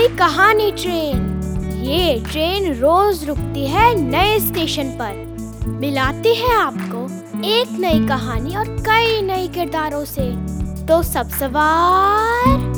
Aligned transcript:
कहानी 0.00 0.72
ट्रेन। 0.72 1.40
ये 1.84 2.24
ट्रेन 2.30 2.74
रोज 2.74 3.24
रुकती 3.24 3.66
है 3.66 3.94
नए 3.94 4.40
स्टेशन 4.40 4.84
पर। 4.84 5.34
मिलाती 5.68 6.34
है 6.34 6.54
आपको 6.54 7.04
एक 7.48 7.68
नई 7.70 8.08
कहानी 8.08 8.56
और 8.56 8.68
कई 8.68 9.22
नए 9.22 9.48
किरदारों 9.48 10.04
से। 10.04 10.54
तो 10.86 11.02
सब 11.02 11.28
सवार। 11.28 12.74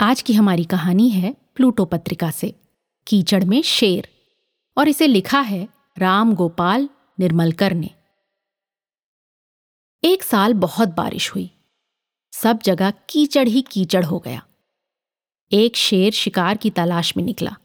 आज 0.00 0.22
की 0.22 0.32
हमारी 0.32 0.64
कहानी 0.64 1.08
है 1.08 1.36
प्लूटो 1.56 1.84
पत्रिका 1.84 2.30
से, 2.30 2.54
कीचड़ 3.06 3.44
में 3.44 3.62
शेर। 3.62 4.08
और 4.78 4.88
इसे 4.88 5.06
लिखा 5.06 5.40
है 5.40 5.68
राम 5.98 6.34
गोपाल 6.34 6.88
निर्मलकर 7.20 7.74
ने। 7.74 7.90
एक 10.04 10.22
साल 10.22 10.54
बहुत 10.54 10.88
बारिश 10.88 11.34
हुई। 11.34 11.50
सब 12.32 12.58
जगह 12.64 12.90
कीचड़ 12.90 13.48
ही 13.48 13.62
कीचड़ 13.62 14.04
हो 14.04 14.18
गया। 14.18 14.46
एक 15.52 15.76
शेर 15.76 16.12
शिकार 16.12 16.56
की 16.56 16.70
तलाश 16.70 17.16
में 17.16 17.24
निकला। 17.24 17.56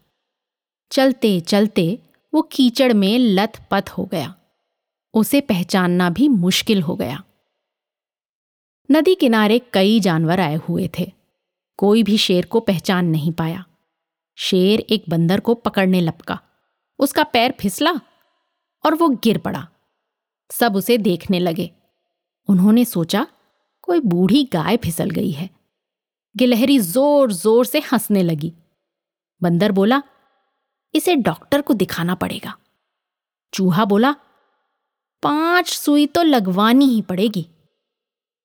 चलते 0.92 1.40
चलते 1.40 2.00
वो 2.34 2.42
कीचड़ 2.42 2.94
में 2.94 3.20
लथ 3.20 3.62
पथ 3.72 3.90
हो 3.90 4.06
गया। 4.06 4.36
उसे 5.14 5.42
पहचानना 5.42 6.10
भी 6.10 6.28
मुश्किल 6.28 6.82
हो 6.82 6.96
गया। 6.96 7.24
नदी 8.92 9.16
किनारे 9.16 9.62
कई 9.74 10.00
जानवर 10.00 10.40
आए 10.40 10.56
हुए 10.56 10.90
थे। 11.00 11.12
कोई 11.78 12.04
भी 12.04 12.18
शेर 12.18 12.46
को 12.46 12.60
पहचान 12.60 13.06
नहीं 13.06 13.32
पाया। 13.32 13.66
शेर 14.38 14.80
एक 14.80 15.04
बंदर 15.10 15.40
को 15.40 15.54
पकड़ने 15.54 16.02
लपका। 16.02 16.40
उसका 17.00 17.24
पैर 17.24 17.54
फिसला 17.60 17.92
और 18.86 18.96
वो 18.96 19.10
गिर 19.10 19.38
पड़ा। 19.38 19.68
सब 20.52 20.76
उसे 20.76 20.98
देखने 20.98 21.40
लगे। 21.40 21.72
उन्होंने 22.50 22.86
सोचा, 22.86 23.28
कोई 23.82 24.00
बूढ़ी 24.00 24.44
गाय 24.44 24.78
फिसल 24.78 25.10
गई 25.10 25.32
है। 25.32 25.50
गिलहरी 26.36 26.80
ज़ोर 26.80 27.32
ज़ोर 27.32 27.66
से 27.66 27.80
हंसने 27.80 28.24
लगी। 28.24 28.54
बंदर 29.42 29.72
बोला, 29.72 30.02
इसे 30.94 31.16
डॉक्टर 31.16 31.62
को 31.62 31.74
दिखाना 31.74 32.16
पड़ेगा। 32.16 32.58
चूहा 33.54 33.86
बोला, 33.86 34.16
पाँच 35.24 35.70
सुई 35.70 36.06
तो 36.06 36.24
लगवानी 36.24 36.86
ही 36.86 37.02
पड़ेगी। 37.02 37.48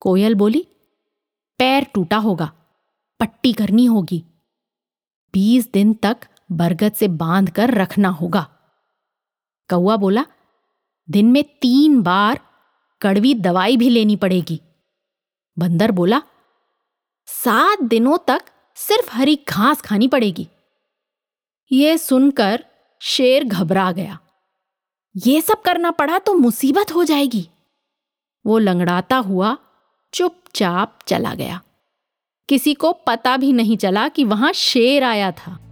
कोयल 0.00 0.34
बोली, 0.34 0.66
पैर 1.58 1.84
टूटा 1.84 2.16
होगा, 2.16 2.52
पट्टी 3.20 3.52
करनी 3.52 3.84
होगी। 3.84 4.24
बीस 5.34 5.72
दिन 5.72 5.94
तक 5.94 6.16
बरगद 6.52 6.92
से 6.92 7.08
बाँध 7.08 7.50
कर 7.50 7.74
रखना 7.74 8.08
होगा। 8.08 8.48
कौआ 9.70 9.96
बोला, 9.96 10.24
दिन 11.08 11.26
में 11.26 11.44
तीन 11.44 12.02
बार 12.02 12.40
कड़वी 13.02 13.34
दवाई 13.34 13.76
भी 13.76 13.88
लेनी 13.88 14.16
पड़ेगी। 14.16 14.60
बंदर 15.58 15.90
बोला, 15.90 16.22
सात 17.26 17.82
दिनों 17.82 18.18
तक 18.18 18.42
सिर्फ़ 18.76 19.16
हरी 19.16 19.38
घास 19.48 19.80
खानी 19.80 20.08
पड़ेगी। 20.08 20.48
ये 21.72 21.98
सुनकर 21.98 22.64
शेर 23.00 23.44
घबरा 23.44 23.92
गया। 23.92 24.18
ये 25.26 25.40
सब 25.40 25.62
करना 25.62 25.90
पड़ा 25.90 26.18
तो 26.18 26.34
मुसीबत 26.34 26.92
हो 26.94 27.04
जाएगी। 27.04 27.48
वो 28.46 28.58
लंगड़ाता 28.58 29.16
हुआ 29.16 29.56
चुपचाप 30.14 30.98
चला 31.06 31.34
गया। 31.34 31.60
किसी 32.48 32.74
को 32.74 32.92
पता 32.92 33.36
भी 33.36 33.52
नहीं 33.52 33.76
चला 33.76 34.08
कि 34.08 34.24
वहाँ 34.24 34.52
शेर 34.52 35.04
आया 35.04 35.32
था। 35.32 35.71